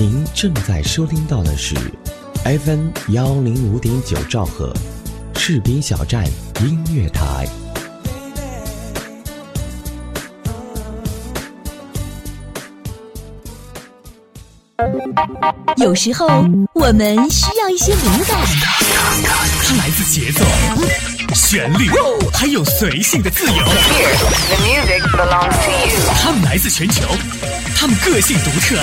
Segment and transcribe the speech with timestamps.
[0.00, 1.74] 您正在收听到的是
[2.42, 4.72] FM 幺零五点九兆赫，
[5.34, 6.24] 士兵小站
[6.62, 7.46] 音乐台。
[15.76, 16.26] 有时候
[16.74, 18.38] 我们需要一些灵感，
[19.62, 20.44] 它来自节奏、
[21.34, 21.90] 旋律，
[22.32, 23.52] 还有随性的自由。
[23.54, 26.12] The music belongs to you.
[26.22, 27.02] 它们来自全球，
[27.76, 28.76] 它们个性独特，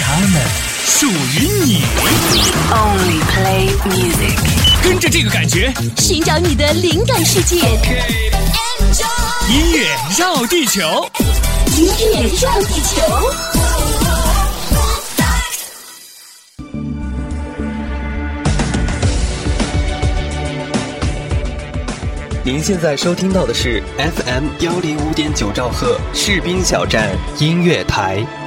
[0.00, 0.42] 它们
[0.84, 1.82] 属于你。
[2.70, 4.36] Only play music.
[4.82, 7.56] 跟着这个感觉，寻找你的灵感世界。
[9.48, 9.86] 音乐
[10.18, 11.08] 绕地球。
[11.76, 13.00] 音乐绕地球。
[22.52, 28.41] 您现在收听到的是 FM 幺零五点九兆赫士兵小站音乐台。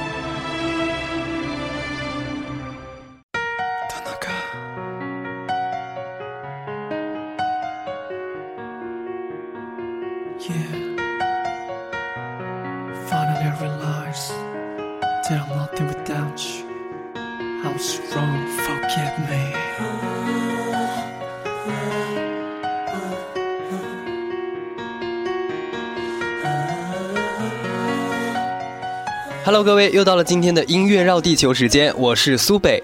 [29.66, 32.80] 各位，又到了今天的音乐绕地球时间，我是苏北。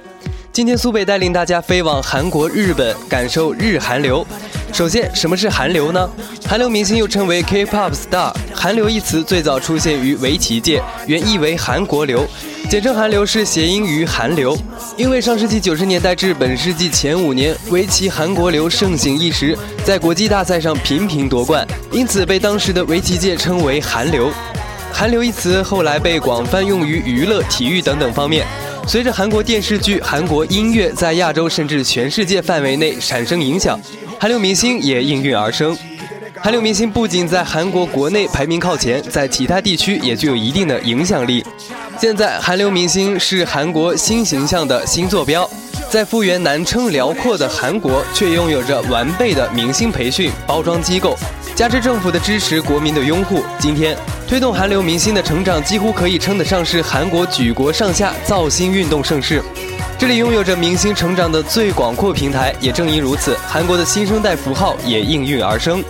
[0.53, 4.27] 今天苏北带领大家飞往韩国、日本，感受日韩流。
[4.73, 6.11] 首先，什么是韩流呢？
[6.45, 8.35] 韩流明星又称为 K-pop star。
[8.53, 12.27] 韩流一词最早出现于围棋界，原意为韩国流，
[12.69, 14.59] 简称韩流是谐音于韩流。
[14.97, 24.33] 因为上世纪九十年代至本世纪前五年，围棋韩国流盛行一时，在国际大赛上频频夺冠，因此被当时的围棋界称为韩流。
[24.93, 28.47] 韩流一词后来被广泛用于娱乐、体育等等方面。
[28.87, 33.81] 随着韩国电视剧、韩国音乐在亚洲甚至全世界范围内产生影响，
[34.21, 35.77] 韩流明星也应运而生。
[36.41, 41.45] 韩流明星不仅在韩国国内排名靠前，在其他地区也具有一定的影响力。
[42.01, 45.49] 现在，韩流明星是韩国新形象的新坐标。
[45.89, 51.17] 在幅员南称辽阔的韩国，却拥有着完备的明星培训包装机构，
[51.55, 53.97] 加之政府的支持、国民的拥护，今天
[54.33, 59.43] 推动韩流明星的成长，几乎可以称得上是韩国举国上下造星运动盛世。
[59.99, 65.85] 这里拥有着明星成长的最广阔平台，也正因如此，韩国的新生代符号也应运而生。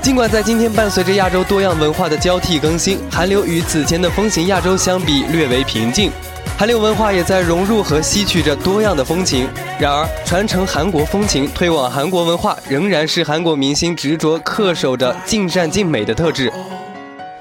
[0.00, 6.12] 尽管在今天伴随着亚洲多样文化的交替更新，韩流与此前的风行亚洲相比略为平静。
[6.56, 9.48] 韩流文化也在融入和吸取着多样的风情。
[9.80, 16.48] 然而，传承韩国风情、推广韩国文化，仍然是韩国明星执着恪守着尽善尽美的特质。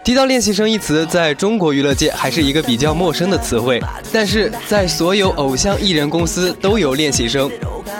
[0.05, 3.81] 提到练习生一词，在中国娱乐界还是一个比较陌生的词汇，
[4.13, 7.49] 但是在所有偶像艺人公司都有练习生。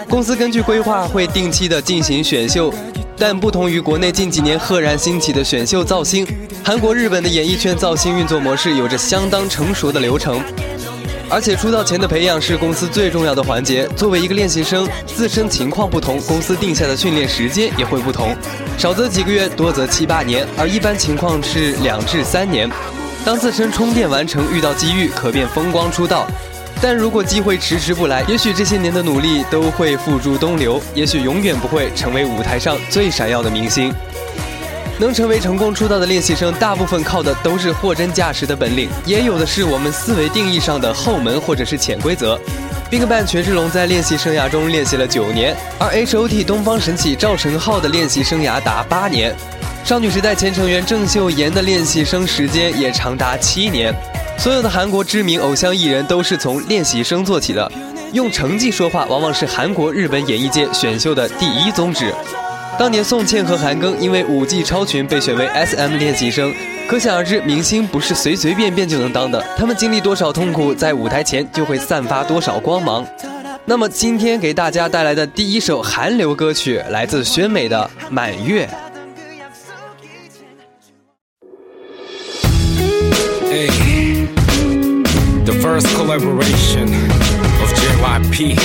[0.08, 2.72] 公司根据规划会定期的进行选秀，
[3.18, 6.28] 但不同于国内近几年赫然兴起的选秀造星，
[6.64, 10.40] 韩国、日本的演艺圈造星运作模式有着相当成熟的流程。
[11.30, 13.88] 而且出道前的培养是公司最重要的环节。
[13.96, 18.36] 作为一个练习生，自身情况不同，公司定下的训练时间也会不同，
[18.78, 22.70] 少则几个月，多则七八年，而一般情况是两至三年。
[23.26, 26.28] 当自身充电完成，遇到机遇，可便风光出道。
[26.82, 33.92] 但如果机会迟迟不来，也许这些年的努力都会付诸东流，也许永远不会成为舞台上最闪耀的明星。
[34.98, 42.40] 能成为成功出道的练习生，大部分靠的都是货真价实的本领，也有的是我们思维定义上的后门或者是潜规则。
[42.90, 49.36] BigBang 权志龙在练习生涯中练习了九年，而 H.O.T 东方神起赵晨浩的练习生涯达八年，
[49.84, 53.94] 少女时代前成员郑秀妍的练习生时间也长达七年。
[54.38, 57.70] 所有的韩国知名偶像艺人都是从练习生做起的，
[58.14, 62.14] 用成绩说话往往是韩国、日本演艺界选秀的第一宗旨。
[62.78, 66.54] 当年宋茜和韩庚因为舞技超群被选为 S.M 练习生，
[66.88, 69.42] 可想而知，明星不是随随便便就能当的。
[69.58, 73.06] 他们经历多少痛苦，在舞台前就会散发多少光芒。
[73.64, 78.68] 那么今天给大家带来的第一首韩流歌曲，来自宣美的《满月》。
[85.46, 86.90] The first collaboration
[87.62, 88.60] of JYP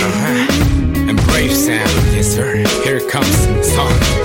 [1.10, 1.90] and Brave Sound.
[2.14, 2.56] Yes, sir.
[2.84, 3.36] Here comes.
[3.66, 4.19] Song.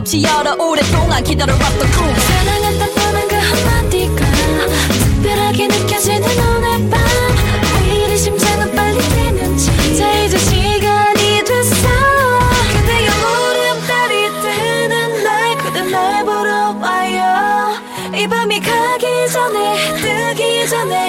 [0.00, 4.24] 없이 열어 오랫동안 기다려왔던 꿈 사랑한다는 그 한마디가
[4.92, 7.00] 특별하게 느껴지는 오늘 밤.
[7.86, 11.88] 왜 이리 심장은 빨리 뛰는지 자 이제 시간이 됐어.
[12.72, 17.74] 그대가 보름달이 뜨는 날 그대 날 보러 와요.
[18.16, 20.99] 이 밤이 가기 전에 뜨기 전에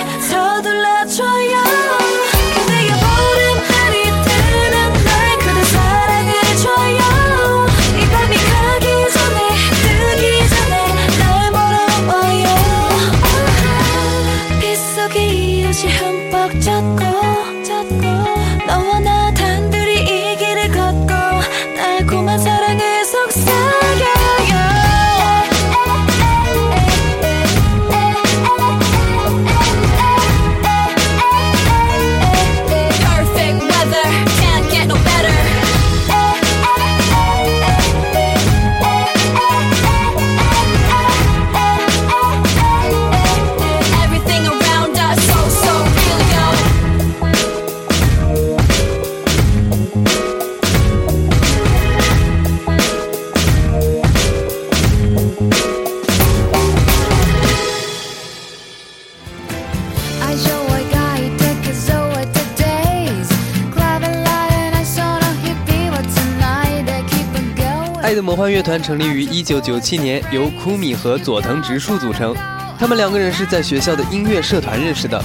[68.31, 72.33] 魔幻乐团成立于1997年，由枯米和佐藤直树组成。
[72.79, 75.21] 他们两个人是在学校的音乐社团认识的，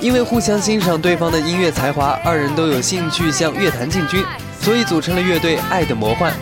[0.00, 4.24] 因为互相欣赏对方的音乐才华，二人都有兴趣向乐坛进军，
[4.62, 6.32] 所以组成了乐队爱的魔幻。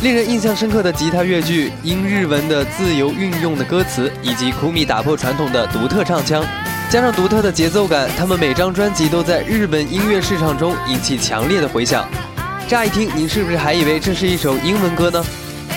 [0.00, 6.44] 令人印象深刻的吉他乐句、英日文的自由运用的歌词，以及苦米打破传统的独特唱腔，
[6.90, 12.04] 加上独特的节奏感，他们每张专辑都在日本音乐市场中引起强烈的回响。
[12.68, 15.24] 乍一听，你是不是还以为这是一首英文歌呢？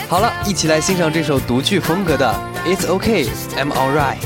[0.08, 2.36] 好了，一起来欣赏这首独具风格的
[2.68, 4.18] 《It's OK I'm Alright》。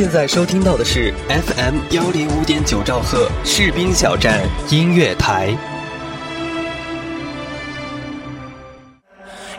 [0.00, 5.54] 现在收听到的是 FM 幺零五点九兆赫士兵小站音乐台。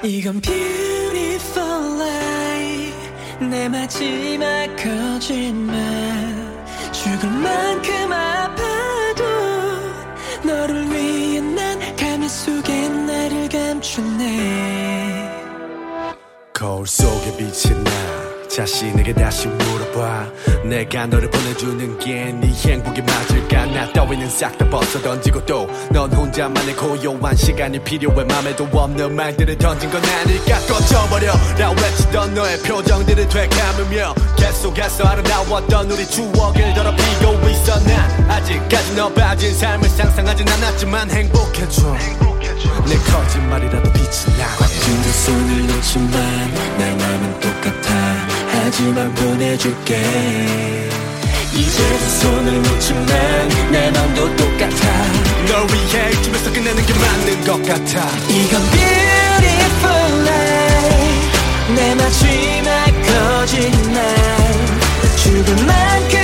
[0.04, 2.98] 이건 beautiful life
[3.40, 5.76] 내 마지막 거짓말
[6.92, 9.24] 죽을 만큼 아파도
[10.44, 15.30] 너를 위해 난 가면 속에 나를 감추네
[16.54, 17.92] 거울 속에 비친 나
[18.55, 20.27] 자신에게 다시 물어봐
[20.65, 26.13] 내가 너를 보내주는 게 네 행복이 맞을까 나 따위는 싹 다 벗어 던지고 또 넌
[26.13, 33.29] 혼자만의 고요한 시간이 필요해 맘에도 없는 말들을 던진 건 아닐까 꺼져버려 라 외치던 너의 표정들을
[33.29, 41.97] 되감으며 계속해서 아름다웠던 우리 추억을 더럽히고 있어 난 아직까지 너 빠진 삶을 상상하진 않았지만 행복해져
[42.87, 47.41] 내 거짓말이라도 빛이 나두 손을 놓지만 내 맘은
[48.83, 49.97] 하지만 보내줄게.
[51.55, 55.07] 이제 두 손을 놓지만 내 맘도 똑같아.
[55.47, 58.09] 널 위해 이쯤에서 끝내는 게 맞는 것 같아.
[58.29, 61.75] 이건 beautiful life.
[61.77, 64.17] 내 마지막 거짓말.
[65.17, 66.22] 죽을 만큼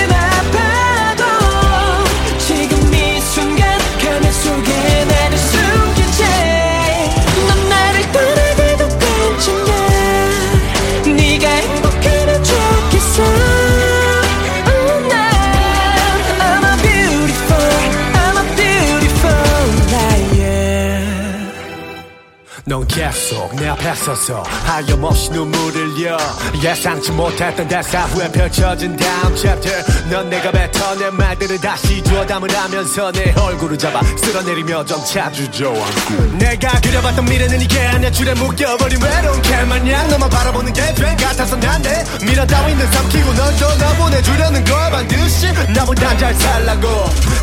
[22.98, 26.18] 계속 내 앞에 서서 하염없이 눈물을 흘려.
[26.60, 29.70] 예상치 못했던 대사 후에 펼쳐진 다음 챕터
[30.10, 37.24] 넌 내가 뱉어낸 말들을 다시 주워 담으라면서 내 얼굴을 잡아 쓸어내리며 점차 주저앉고 내가 그려봤던
[37.26, 38.10] 미래는 이게 아니야.
[38.10, 44.64] 줄에 묶여버린 외로운 개마냥 너만 바라보는 게 죄 같아서 난데 미련 따위는 삼키고 널 떠나보내주려는
[44.64, 46.88] 걸 반드시 나보단 잘 살라고.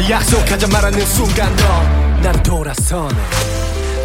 [0.09, 3.15] 약속하자 말하는 순간 너 나를 돌아서네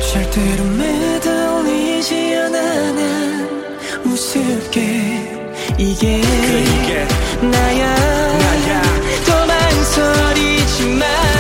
[0.01, 5.39] 절대로 매달리지 않아 난 우습게
[5.79, 7.07] 이게, 이게
[7.43, 7.97] 나야.
[8.39, 8.83] 나야.
[9.25, 11.40] 도망설이지 마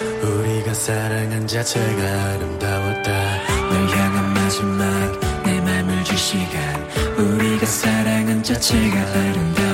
[0.00, 2.02] 우리가 사랑한 자체가
[2.32, 3.10] 아름다웠다.
[3.68, 4.84] 널 향한 마지막
[5.44, 6.88] 내 맘을 줄 시간.
[7.16, 9.67] 우리가 사랑한 자체가 아름다웠다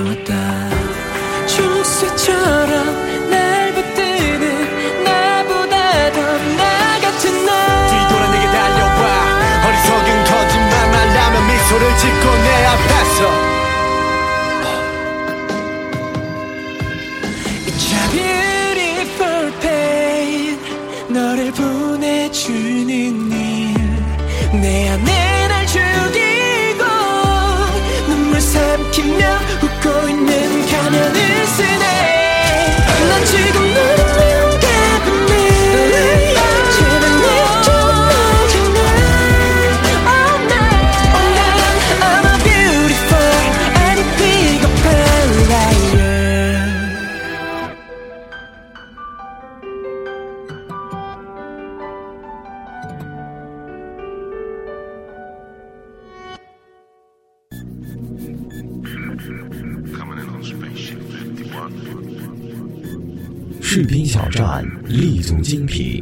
[63.75, 66.01] 士兵小站立足精品，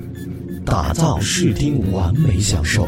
[0.64, 2.88] 打造视听完美享受，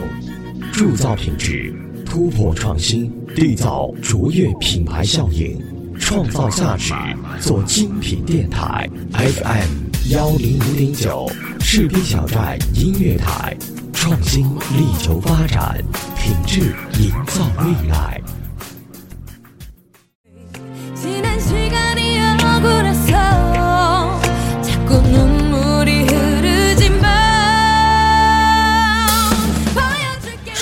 [0.71, 1.73] 铸造品质，
[2.05, 5.59] 突破创新，缔造卓越品牌效应，
[5.99, 6.93] 创造价值，
[7.41, 8.87] 做精品电台。
[9.11, 11.27] FM 幺零五点九，
[11.61, 13.57] 士兵小站音乐台，
[13.91, 15.83] 创新力求发展，
[16.15, 18.21] 品质营造未来。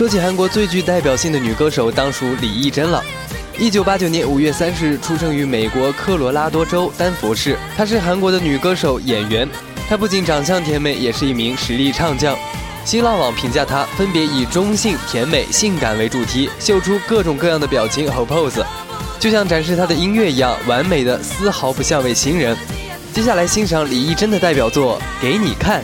[0.03, 3.01] 说起韩国最具代表性的女歌手，当属李艺珍了。
[3.57, 9.48] 一九八九年五月三十日出生于美国科罗拉多州丹佛市，她是韩国的女歌手、演员。
[9.88, 12.37] 她不仅长相甜美，也是一名实力唱将。
[12.83, 18.61] 新浪网评价她分别以中性、甜美、性感为主题，秀出各种各样的表情和 pose，
[19.22, 22.57] 就像展示她的音乐一样，完美的丝毫不像位新人。
[23.13, 25.81] 接下来欣赏李艺珍的代表作《给你看》。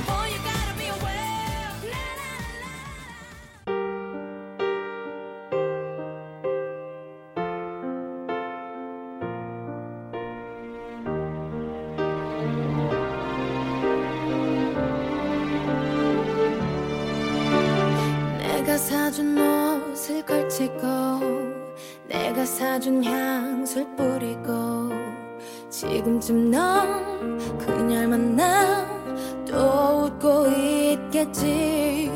[31.19, 32.10] 있겠지?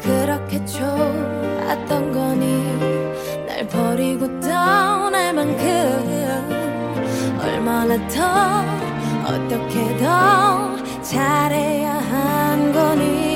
[0.00, 6.48] 그렇게 좋았던 거니 날 버리고 떠날 만큼
[7.40, 8.64] 얼마나 더
[9.24, 13.31] 어떻게 더 잘해야 한 거니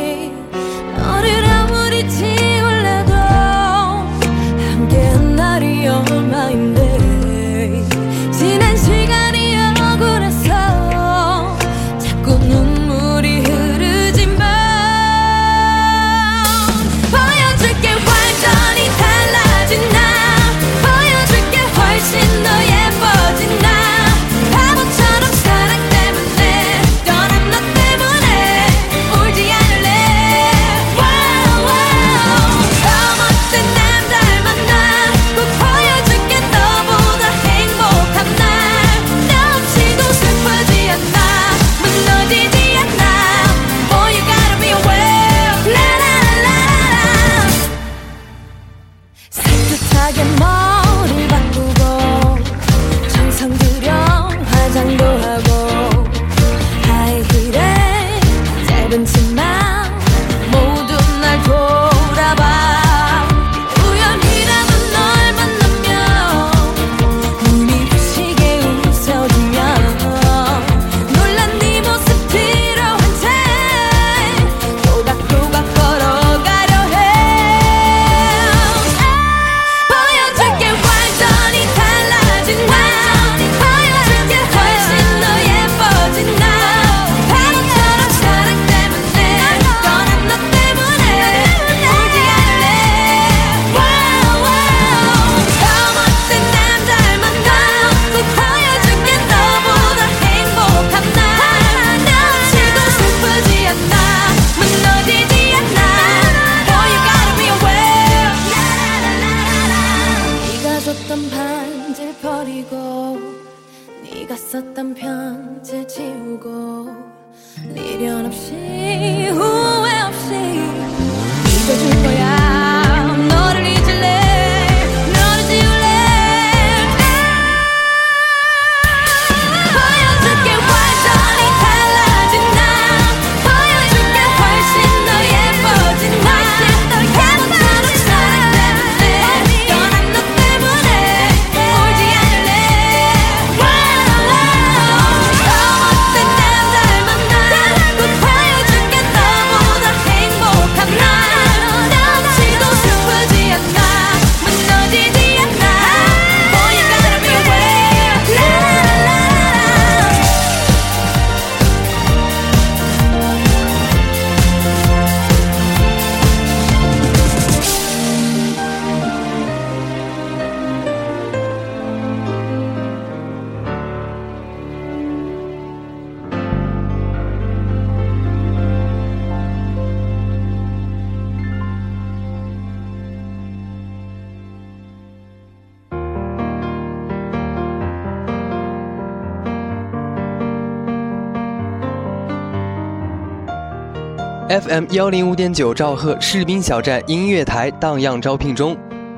[194.60, 198.74] FM 幺零五点九兆赫士兵小站音乐台荡漾招聘中，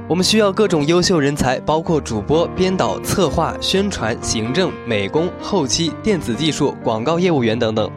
[0.09, 7.88] 我们需要各种优秀人才，包括主播、编导、策划、宣传、行政、美工、后期、电子技术、广告业务员等等。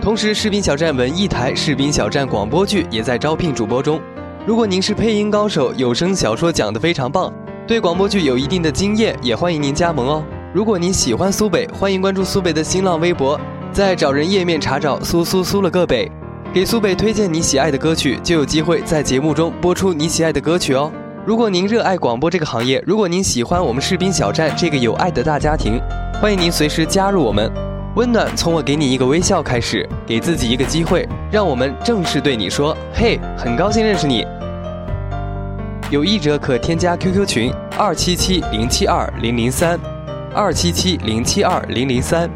[0.00, 4.00] 同时，士兵小站文艺台、士兵小站广播剧也在招聘主播中。
[4.44, 7.32] 如果您是配音高手，有声小说讲得非常棒，
[7.64, 10.24] 对广播剧有一定的经验，也欢迎您加盟哦。
[10.52, 13.40] 如果您喜欢苏北，欢迎关注苏北的新浪微博，
[13.72, 16.10] 在找人页面查找“苏苏苏了个北”，
[16.54, 20.92] 给苏北推荐你喜爱的歌曲，就有机会在节目中播出你喜爱的歌曲哦。
[21.24, 25.80] 如果您热爱广播这个行业，如果您喜欢我们士兵小站这个有爱的大家庭，
[26.20, 27.50] 欢迎您随时加入我们。
[27.96, 34.26] 温暖从我给你一个微笑开始，给自己一个机会，让我们正式对你说：“嘿，很高兴认识你。”
[35.88, 39.80] 有意者可添加 QQ 群二七七零七二零零三，
[40.34, 42.28] 二七七零七二零零三，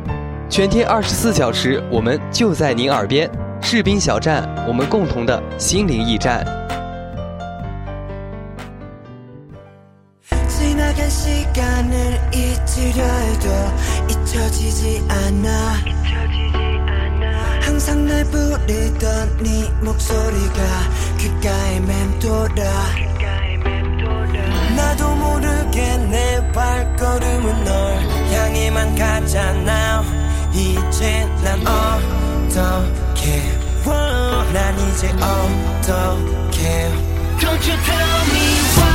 [0.48, 3.30] 全天二十四小时，我们就在您耳边。
[3.65, 6.45] 士兵小站，我们共同的心灵驿站。
[10.47, 13.49] 지나간 시간을 잊으려 해도
[14.09, 15.77] 잊혀지지 않아
[17.61, 20.59] 항상 날 부르던 네 목소리가
[21.17, 22.61] 귓가에 맴돌아
[24.75, 27.97] 나도 모르게 내 발걸음은 널
[28.33, 30.03] 향해만 가잖아
[30.53, 33.54] 이제 난 어떡해 워,
[34.53, 36.91] 난 이제 어떡해
[37.39, 38.45] Don't you tell me
[38.77, 38.94] why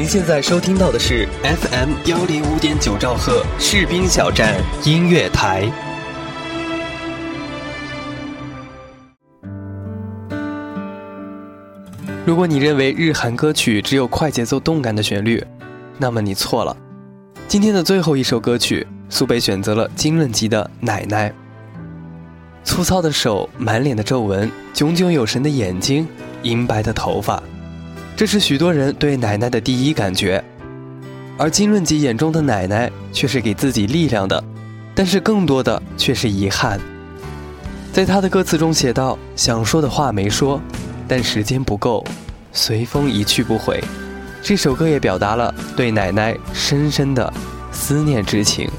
[0.00, 5.70] 您现在收听到的是 FM 幺零五点九兆赫士兵小站音乐台。
[12.24, 15.44] 如果你认为日韩歌曲只有快节奏动感的旋律，
[15.98, 16.74] 那么你错了。
[17.46, 21.28] 今天的最后一首歌曲，苏北选择了金润吉的《奶奶》。
[22.64, 26.08] 粗糙的手，满脸的皱纹，炯炯有神的眼睛，
[26.42, 27.42] 银白的头发，
[28.20, 30.44] 这是许多人对奶奶的第一感觉。
[31.38, 34.44] 而金润吉眼中的奶奶却是给自己力量的，
[34.94, 36.78] 但是更多的却是遗憾。
[37.94, 40.60] 在他的歌词中写道：“想说的话没说，
[41.08, 42.04] 但时间不够，
[42.52, 43.82] 随风一去不回。”
[44.44, 47.32] 这首歌也表达了对奶奶深深的
[47.72, 48.70] 思念之情。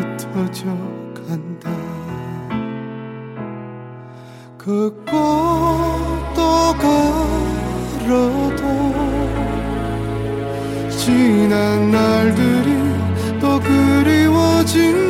[0.00, 0.64] 흩어져
[1.14, 1.70] 간다.
[4.56, 6.40] 그 꽃도
[8.00, 8.64] 걸어도
[10.90, 12.70] 지난 날들이
[13.40, 15.09] 또 그리워진다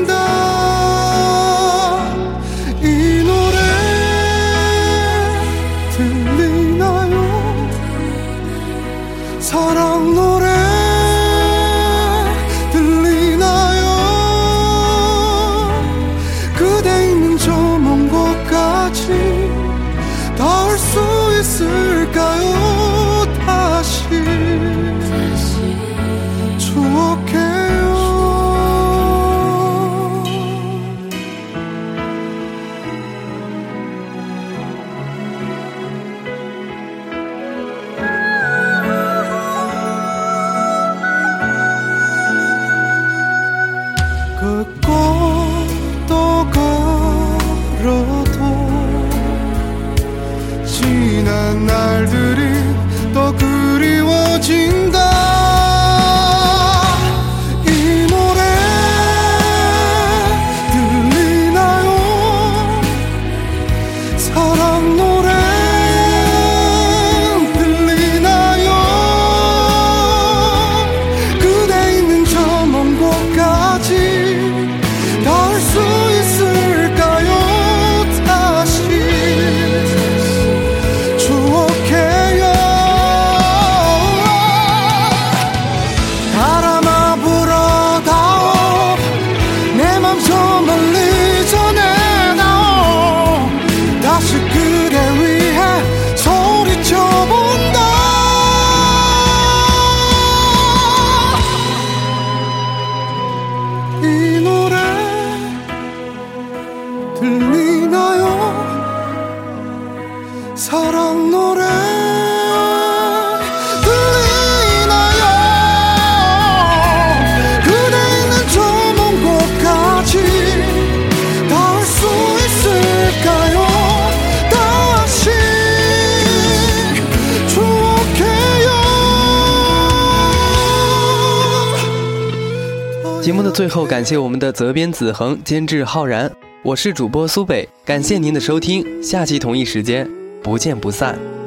[133.60, 136.32] 最后感谢我们的责编子恒监制浩然。
[136.62, 140.08] 我是主播苏北感谢您的收听下期同一时间
[140.42, 141.39] 不见不散。